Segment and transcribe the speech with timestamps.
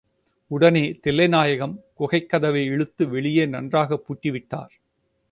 [0.47, 4.73] உடனே தில்லைநாயகம் குகைக்கதவை இழுத்து வெளியே நன்றாகப் பூட்டி விட்டார்.